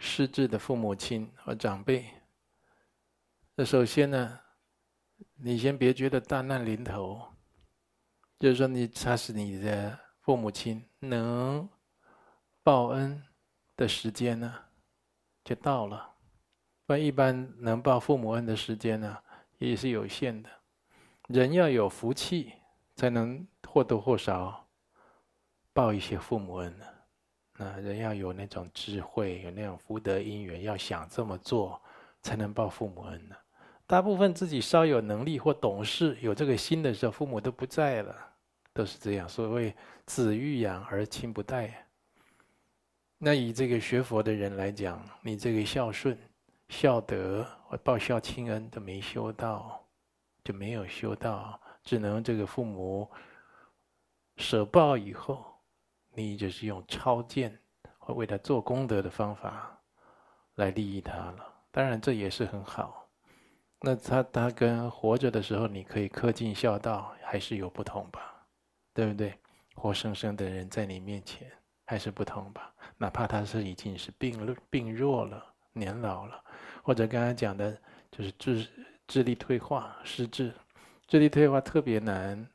[0.05, 2.05] 失智的父母亲和长辈，
[3.55, 4.39] 那首先呢，
[5.35, 7.33] 你先别觉得大难临头，
[8.39, 11.67] 就是说你他是你的父母亲，能
[12.63, 13.25] 报恩
[13.77, 14.55] 的时间呢，
[15.43, 16.15] 就到了。
[16.85, 19.19] 不然一般能报父母恩的时间呢，
[19.57, 20.51] 也是有限的。
[21.29, 22.53] 人要有福气，
[22.95, 24.69] 才能或多或少
[25.73, 26.85] 报一些父母恩呢。
[27.57, 31.81] 那人要有那种智慧，有那种福德因缘，要想这么做，
[32.21, 33.37] 才能报父母恩呢。
[33.87, 38.17] 大部分自己稍有能力或懂事，有这个心的时候，父母都不在了，
[38.73, 39.29] 都是这样。
[39.29, 39.73] 所谓
[40.05, 41.87] 子欲养而亲不待。
[43.19, 46.19] 那以这个学佛的人来讲，你这个孝顺、
[46.71, 49.81] 孝德或报孝亲恩都没修到，
[50.43, 53.09] 就没有修到，只能这个父母
[54.39, 55.54] 舍报以后。
[56.15, 57.59] 你就是用超荐
[57.99, 59.79] 或为他做功德的方法
[60.55, 63.09] 来利益他了，当然这也是很好。
[63.81, 68.47] 那他他跟活着的时候你可以恪尽孝道还是有不同吧，
[68.95, 69.39] 对不对？
[69.75, 71.51] 活生生的人在你面前
[71.85, 76.43] 还是不同吧，哪怕他是已经是病病弱了、年老了，
[76.83, 77.77] 或者刚才讲的
[78.11, 78.67] 就是智
[79.09, 80.55] 智力退化、失智，
[81.09, 82.49] 智力退化特别难，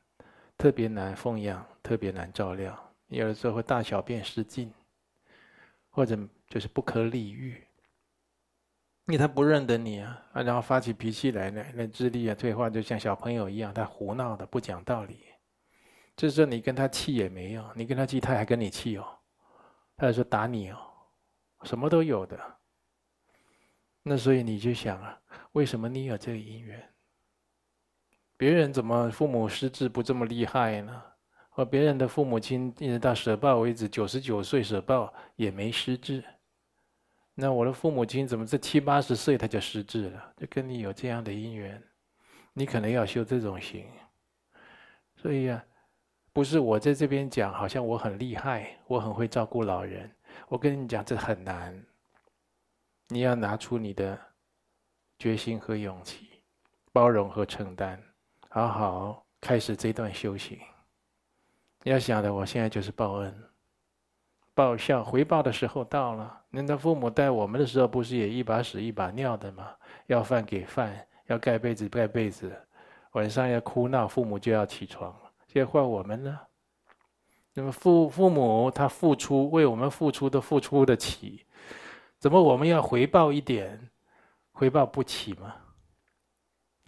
[0.56, 2.89] 特别难奉养，特别难照料。
[3.10, 4.72] 有的时候会大小便失禁，
[5.90, 6.18] 或者
[6.48, 7.66] 就是不可理喻，
[9.06, 15.24] 因为他不认得你啊，然后发起脾气来，呢那智力啊退化，就像小朋友一样，他胡闹的不讲道理。
[16.16, 19.18] 这时候你跟他气也没用，你跟他气他还跟你气哦，
[19.96, 20.78] 他还说打你哦，
[21.64, 22.38] 什么都有的。
[24.02, 25.20] 那所以你就想啊，
[25.52, 26.88] 为什么你有这个姻缘？
[28.36, 31.02] 别人怎么父母失智不这么厉害呢？
[31.50, 36.24] 或别人的父母亲一直到舍报为止，九十九岁舍报也没失智。
[37.34, 40.32] 那我的父母亲怎么这七八十岁他就失智了？
[40.36, 41.82] 就跟你有这样的因缘，
[42.52, 43.86] 你可能要修这种行。
[45.16, 45.64] 所以啊，
[46.32, 50.10] 不是我在这边讲，好像我很厉害，我很会照顾老人。
[50.48, 51.84] 我跟你讲，这很难。
[53.08, 54.18] 你要拿出你的
[55.18, 56.28] 决心和勇气，
[56.92, 58.00] 包容和承担，
[58.48, 60.58] 好好开始这段修行。
[61.84, 63.34] 要想的，我现在就是报恩、
[64.54, 66.38] 报效、回报的时候到了。
[66.50, 69.70] 您的父母带我们的时候，不是也一把屎一把尿的吗？
[70.06, 72.52] 要饭给饭，要盖被子盖被子，
[73.12, 75.14] 晚上要哭闹，父母就要起床。
[75.46, 76.38] 现在换我们呢？
[77.54, 81.46] 那么父父母他付出，为我们付出都付出得起，
[82.18, 83.90] 怎么我们要回报一点，
[84.52, 85.54] 回报不起吗？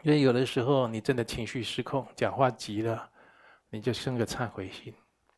[0.03, 3.11] 因为有的时候你真的情绪失控，讲话急了，
[3.73, 4.93] 你就生个忏悔心。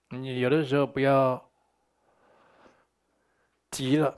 [0.09, 1.40] 你有的时候不要
[3.70, 4.12] 急了，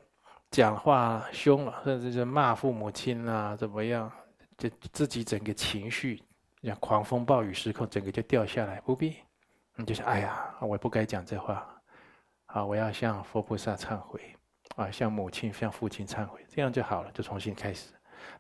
[0.51, 4.11] 讲话凶了，甚至是骂父母亲啊，怎么样，
[4.57, 6.23] 就自己整个情绪
[6.63, 9.17] 像狂风暴雨失控，整个就掉下来，不必。
[9.75, 11.79] 你就想，哎呀，我不该讲这话，
[12.47, 14.35] 啊，我要向佛菩萨忏悔，
[14.77, 17.93] 啊，向母亲、向父亲忏悔，这样就好了，就重新开始。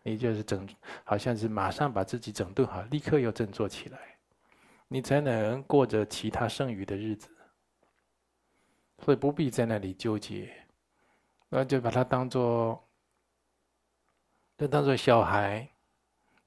[0.02, 0.66] 你就是整，
[1.04, 3.98] 好像是马上把自己整顿好，立刻又振作起来，
[4.88, 7.28] 你才能过着其他剩余的日子。
[9.04, 10.50] 所以不必在那里纠结，
[11.48, 12.82] 那就把它当做，
[14.56, 15.68] 就当做小孩，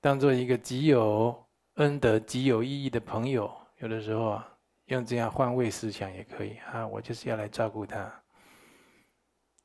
[0.01, 3.55] 当做一个极有恩德、极有意义的朋友。
[3.77, 8.11] 有的时候啊，用这样换位思想也可以啊，我就是要来照顾他。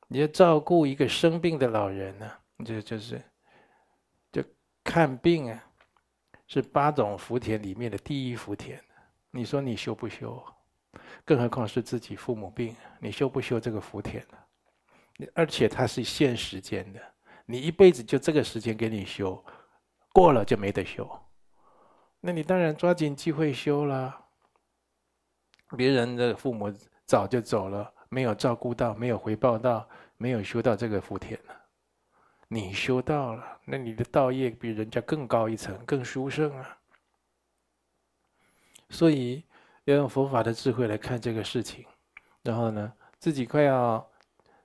[0.07, 2.31] 你要照顾一个生病的老人呢，
[2.63, 3.21] 就就是。
[4.31, 4.43] 就
[4.83, 5.64] 看病啊，
[6.47, 8.81] 是八种福田里面的第一福田。
[9.31, 10.41] 你说你修不修？
[11.25, 15.27] 更何况是自己父母病，你修不修这个福田呢？
[15.33, 17.01] 而且它是限时间的，
[17.45, 19.43] 你一辈子就这个时间给你修，
[20.13, 21.09] 过了就没得修。
[22.19, 24.21] 那你当然抓紧机会修了。
[25.75, 26.71] 别人的父母
[27.05, 31.64] 早就走了，没有照顾到，没有回报到，没有修到这个福田了。
[32.55, 36.77] 你修道了，那你的道业比人家更高一层，更殊胜啊！
[38.89, 39.43] 所以
[39.83, 41.85] 要用佛法的智慧来看这个事情。
[42.43, 44.09] 然后呢，自己快要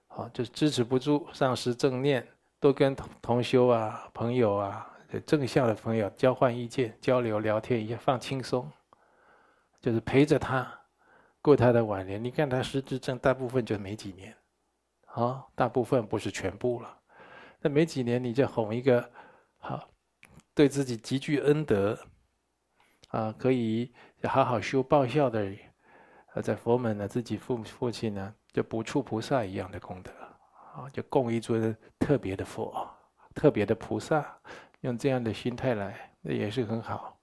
[0.07, 2.25] 好，就支持不住，丧失正念，
[2.61, 4.89] 多跟同同修啊、朋友啊、
[5.27, 8.71] 正向的朋友交换意见、交流聊天一下，放轻松，
[9.81, 10.81] 就是陪着他
[11.43, 12.23] 过他的晚年。
[12.23, 14.33] 你看他失智症，大部分就没几年，
[15.07, 16.99] 啊，大部分不是全部了。
[17.61, 19.11] 那没几年，你就哄一个
[19.59, 19.89] 好，
[20.55, 21.99] 对自己极具恩德，
[23.09, 23.93] 啊，可以
[24.23, 25.59] 好好修报效的人，
[26.43, 30.11] 在佛门呢，自己父父亲呢，就不处菩萨一样的功德，
[30.75, 32.89] 啊，就供一尊特别的佛，
[33.35, 34.41] 特别的菩萨，
[34.81, 37.21] 用这样的心态来，那也是很好。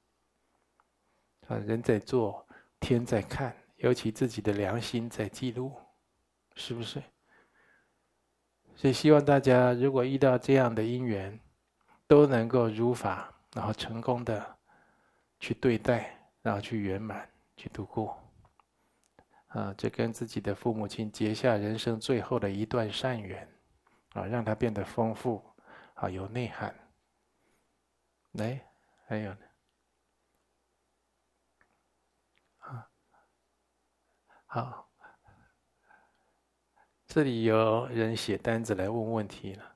[1.48, 2.46] 啊，人在做，
[2.80, 5.74] 天在看，尤其自己的良心在记录，
[6.56, 7.02] 是不是？
[8.78, 11.38] 所以希望大家如果遇到这样的因缘，
[12.06, 14.58] 都能够如法，然后成功的
[15.40, 18.16] 去对待，然后去圆满，去度过。
[19.48, 23.50] 啊，这跟自己的父母亲结下人生最后的一段善缘，
[24.14, 25.44] 啊，让它变得丰富，
[25.96, 26.74] 啊，有内涵。
[28.34, 28.64] 来，
[29.08, 29.40] 还有呢，
[32.60, 32.88] 啊，
[34.46, 34.87] 好。
[37.18, 39.74] 这里有人写单子来问问题了，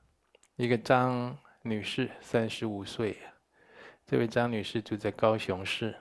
[0.54, 3.18] 一个张女士，三十五岁，
[4.06, 5.98] 这位张女士住在高雄市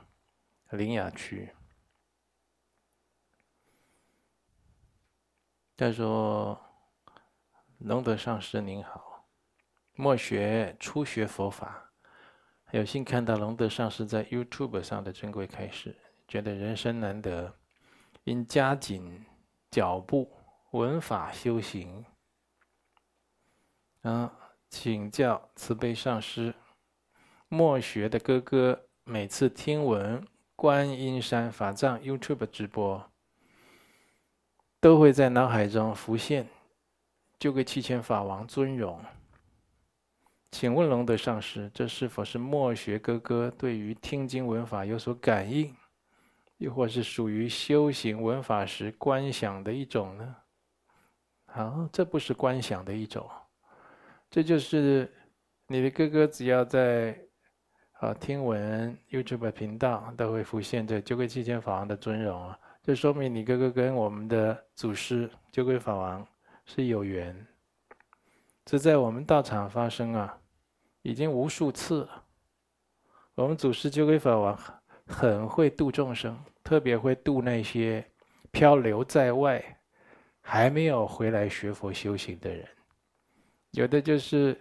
[0.69, 1.49] 苓雅区。
[5.75, 6.61] 她说
[7.81, 9.27] ：“龙德上师您好，
[9.95, 11.89] 末学初学佛法，
[12.69, 17.51] 有幸看到龙德上师在 YouTube 上的珍贵开示，觉得人生难得，
[18.25, 19.25] 应加紧
[19.71, 20.31] 脚步。”
[20.71, 22.05] 闻法修行，
[24.03, 24.31] 啊，
[24.69, 26.53] 请教慈悲上师，
[27.49, 33.11] 末学的哥哥每次听闻观音山法藏 YouTube 直播，
[34.79, 36.47] 都会在脑海中浮现
[37.37, 39.03] 救贵七千法王尊容。
[40.51, 45.75] 请问龙德上师，这是否是末学哥哥对于听经闻法有所感应，
[46.59, 50.37] 又或是属于修行闻法时观想的一种呢？
[51.53, 53.29] 好，这不是观想的一种，
[54.29, 55.11] 这就是
[55.67, 57.19] 你的哥哥只要在
[57.99, 66.25] 啊听闻 YouTube 频道，都会浮现这救贵七千法王的尊容啊，这说明你哥哥跟我们的祖师救贵法王
[66.65, 67.45] 是有缘。
[68.63, 70.37] 这在我们道场发生啊，
[71.01, 72.23] 已经无数次了。
[73.35, 74.57] 我们祖师救贵法王
[75.05, 78.05] 很会度众生，特别会度那些
[78.51, 79.80] 漂流在外。
[80.41, 82.67] 还没有回来学佛修行的人，
[83.71, 84.59] 有的就是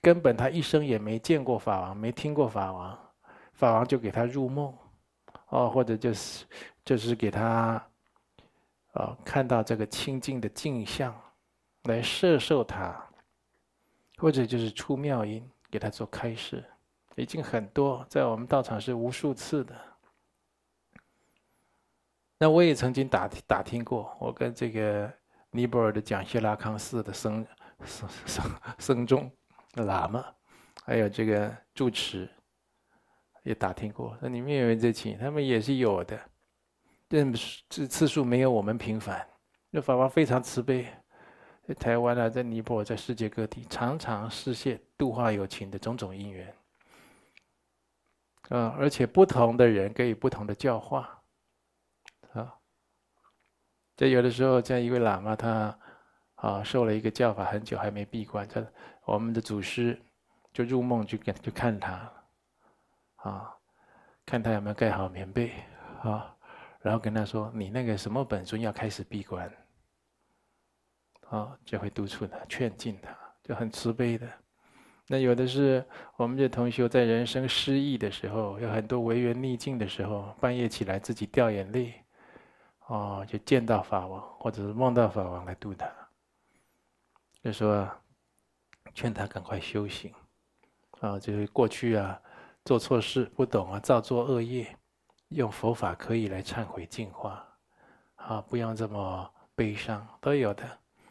[0.00, 2.98] 根本他一生也没见过法王，没听过法王，
[3.52, 4.72] 法王就给他入梦，
[5.48, 6.46] 哦，或者就是
[6.84, 7.84] 就是给他，
[8.92, 11.14] 哦，看到这个清净的镜像，
[11.84, 12.96] 来摄受他，
[14.16, 16.64] 或者就是出妙音给他做开示，
[17.16, 19.74] 已经很多，在我们道场是无数次的。
[22.38, 25.12] 那我也曾经打打听过，我跟这个
[25.50, 27.44] 尼泊尔的讲谢拉康寺的僧
[27.84, 28.44] 僧僧
[28.78, 29.30] 僧众
[29.74, 30.24] 喇嘛，
[30.84, 32.28] 还有这个住持
[33.42, 36.18] 也打听过，那里面有没有在请，他们也是有的，
[37.08, 37.32] 但
[37.68, 39.26] 这次数没有我们频繁。
[39.70, 40.86] 那法王非常慈悲，
[41.66, 46.54] 在台湾啊，在尼泊尔，在世界各地，常常示现度化有情的种种因缘。
[48.50, 51.17] 啊，而且不同的人给予不同的教化，
[53.98, 55.76] 这有的时候，像一位喇嘛，他
[56.36, 58.64] 啊受了一个教法很久还没闭关，他
[59.04, 60.00] 我们的祖师
[60.52, 62.12] 就入梦去给去看他，
[63.16, 63.52] 啊，
[64.24, 65.50] 看他有没有盖好棉被，
[66.04, 66.32] 啊，
[66.80, 69.52] 然后跟他说：“你那个什么本尊要开始闭关。”
[71.28, 73.10] 啊，就会督促他、劝进他，
[73.42, 74.28] 就很慈悲的。
[75.08, 75.84] 那有的是
[76.16, 81.92] 我们这同学在人生失意的时候，有很多违缘逆境的时候，半夜起来自己掉眼泪，
[82.88, 85.86] 哦，就见到法王，或者是梦到法王来度他，
[87.42, 87.88] 就说
[88.94, 90.12] 劝他赶快修行，
[91.00, 92.20] 啊，就是过去啊
[92.64, 94.74] 做错事不懂啊，造作恶业，
[95.28, 97.46] 用佛法可以来忏悔净化，
[98.16, 100.64] 啊，不用这么悲伤，都有的。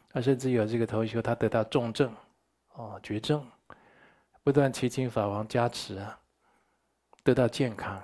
[0.09, 2.11] 他甚至有这个同学，他得到重症，
[2.73, 3.47] 哦，绝症。
[4.43, 6.19] 不断祈请法王加持啊，
[7.23, 8.01] 得到健康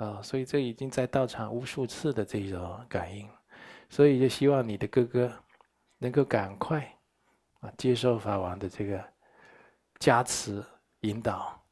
[0.00, 3.28] 啊，所以这已经在道场无数次的这种感应，
[3.90, 5.30] 所以就希望你的哥哥
[5.98, 6.80] 能够赶快
[7.60, 9.12] 啊接受法王的这个
[9.98, 10.64] 加持
[11.00, 11.62] 引导，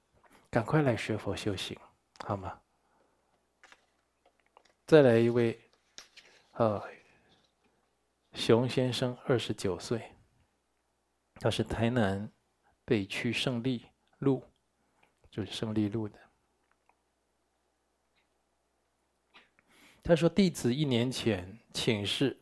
[0.50, 1.74] 赶快来学佛修行，
[2.26, 2.60] 好吗？
[4.86, 5.58] 再来一位，
[6.52, 6.82] 呃，
[8.34, 10.12] 熊先生，二十九岁，
[11.36, 12.30] 他是台南。
[12.84, 14.42] 北区胜利路，
[15.30, 16.18] 就是胜利路的。
[20.08, 22.34] 他说：“弟子一年前请示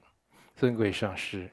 [0.54, 1.50] 尊贵上师，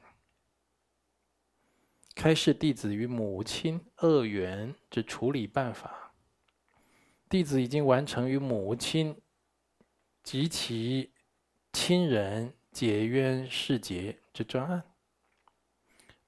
[2.13, 6.13] 开示弟子与母亲恶缘之处理办法。
[7.27, 9.19] 弟子已经完成与母亲
[10.21, 11.11] 及其
[11.71, 14.83] 亲人解冤释结之专案，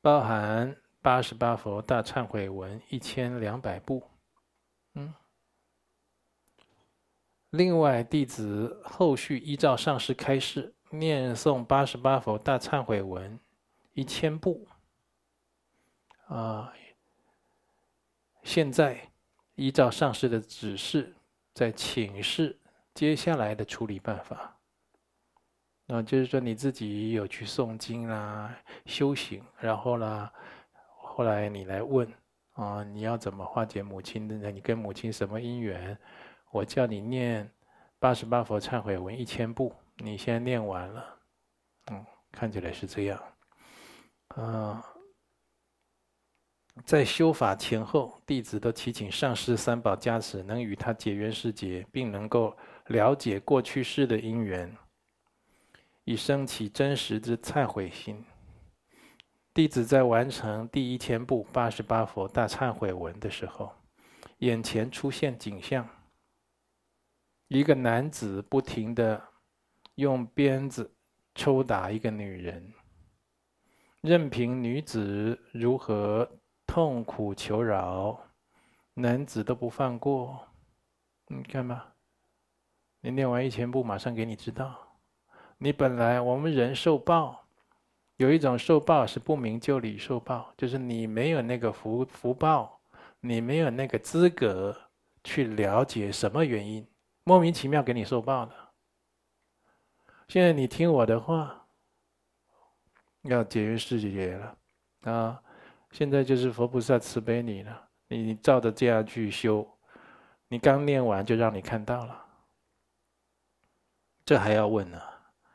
[0.01, 4.01] 包含。”八十八佛大忏悔文一千两百部，
[4.95, 5.13] 嗯。
[7.55, 13.39] 另外，弟子后续依照上师开示，念诵八十八佛大忏悔文
[13.93, 14.67] 一千部。
[16.27, 16.73] 啊，
[18.43, 18.99] 现在
[19.55, 21.15] 依照上师的指示，
[21.53, 22.59] 在请示
[22.93, 24.57] 接下来的处理办法。
[25.85, 28.53] 那就是说，你自己有去诵经啦、
[28.85, 30.31] 修行，然后啦。
[30.97, 32.11] 后来你来问
[32.53, 34.51] 啊，你要怎么化解母亲的？
[34.51, 35.97] 你跟母亲什么因缘？
[36.55, 37.51] 我叫你念
[37.99, 41.19] 八十八佛忏悔文一千部，你现在念完了，
[41.91, 43.21] 嗯，看起来是这样。
[44.29, 44.81] 啊，
[46.85, 54.73] 在修法前后，弟子都祈请上师三宝加持，能与他解冤释结，并能够了解过去世的因缘，
[56.05, 58.23] 以升起真实之忏悔心。
[59.53, 63.73] 弟子在完成第一千部八十八佛大忏悔文的时候，
[64.37, 65.85] 眼前出现景象：
[67.47, 69.21] 一个男子不停地
[69.95, 70.95] 用鞭子
[71.35, 72.73] 抽打一个女人，
[74.01, 76.29] 任凭女子如何
[76.65, 78.19] 痛苦求饶，
[78.95, 80.47] 男子都不放过。
[81.27, 81.93] 你看吧，
[83.01, 84.99] 你念完一千部，马上给你知道，
[85.57, 87.43] 你本来我们人受报。
[88.17, 92.79] 有一种受报是不明就里受报，就是你没有那个福福报，
[93.19, 94.75] 你没有那个资格
[95.21, 96.87] 去了解什么原因，
[97.25, 98.53] 莫名其妙给你受报的。
[100.27, 101.67] 现在你听我的话，
[103.23, 104.57] 要解约世界了
[105.11, 105.41] 啊！
[105.91, 109.67] 现在就是佛菩萨慈悲你了，你照着这样去修，
[110.47, 112.25] 你刚念完就让你看到了，
[114.23, 115.01] 这还要问呢？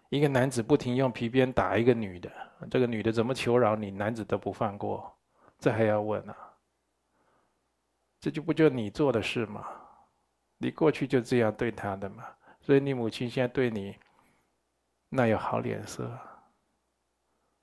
[0.08, 2.28] 一个男子不停用皮鞭打一个女的，
[2.68, 5.16] 这个女的怎么求饶你，男子都不放过，
[5.60, 6.34] 这还要问呢？
[8.18, 9.64] 这就不就你做的事吗？
[10.62, 12.28] 你过去就这样对他的嘛，
[12.60, 13.96] 所以你母亲现在对你，
[15.08, 16.14] 那有好脸色？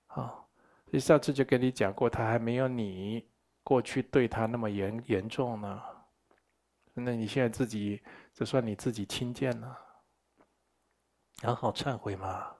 [0.08, 0.50] 好，
[0.88, 3.30] 你上次就跟你讲过，她还没有你
[3.64, 5.80] 过去对她那么严严重呢。
[6.95, 8.02] 那你现在自己，
[8.34, 9.78] 这算你自己轻贱了。
[11.43, 12.52] 好好忏悔嘛，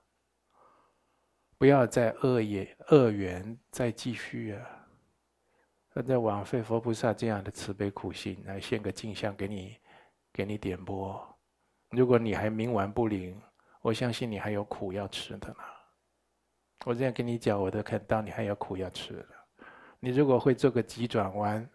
[1.58, 4.86] 不要再恶业恶缘再继续啊！
[5.94, 9.76] 那在枉费佛菩萨这样的慈悲苦心来献个镜像给你，
[10.32, 11.38] 给你点拨。
[11.90, 13.40] 如果你还冥顽不灵，
[13.80, 15.56] 我相信你还有苦要吃的呢。
[16.84, 19.28] 我这样跟你讲，我都看到你还有苦要吃的。
[20.00, 21.68] 你如果会做个急转弯，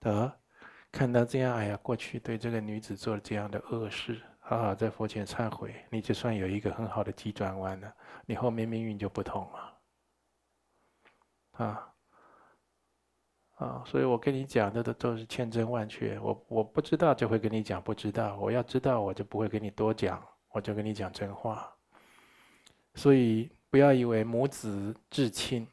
[0.00, 0.40] 得
[0.90, 7.94] 看到这样，哎呀，过去对这个女子做了这样的恶事，好好在佛前忏悔，你就算有一个很好的急转弯了，
[8.26, 9.78] 你后面命运就不同了。
[11.52, 11.91] 啊，
[13.62, 16.18] 啊，所以我跟你讲的都都是千真万确。
[16.18, 21.72] 我我不知道就会跟你讲不知道，我要知道我就不会跟你多讲，我就跟你讲真话。
[22.94, 25.66] 所以不要以为母子至亲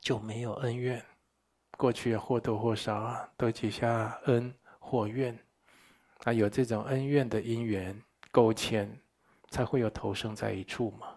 [0.00, 1.02] 就没有恩怨。
[1.78, 5.38] 过去或多或少啊，都结下恩或怨，
[6.24, 7.94] 啊，有这种恩怨的因缘
[8.30, 8.90] 勾牵，
[9.50, 11.08] 才会有投生在一处嘛。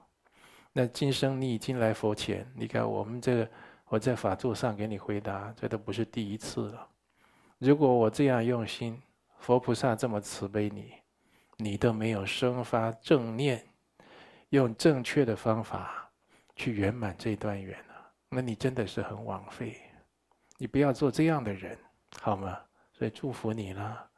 [0.74, 3.50] 那今生你已经来佛前，你看我们这个，
[3.90, 6.88] 我在法座上给你回答，这都不是第一次了。
[7.58, 9.02] 如果我这样用心，
[9.40, 10.94] 佛菩萨这么慈悲你，
[11.58, 13.66] 你都没有生发正念，
[14.50, 16.08] 用正确的方法
[16.56, 19.76] 去圆满这段缘啊，那你真的是很枉费。
[20.60, 21.76] 你不要做这样的人，
[22.22, 22.60] 好吗？
[22.94, 24.10] 所以祝福你了，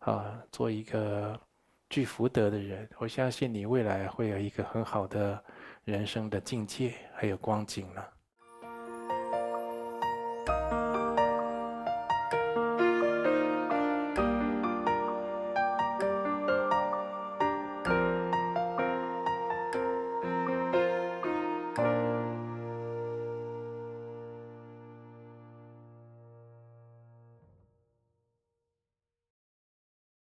[0.00, 1.40] 啊，做一个
[1.88, 2.86] 具福德的人。
[2.98, 5.42] 我相信你未来会有一个很好的
[5.84, 8.13] 人生的境界，还有光景了。